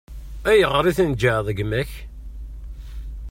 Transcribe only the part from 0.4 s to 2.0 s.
Ayɣer i tneǧǧɛeḍ gma-k?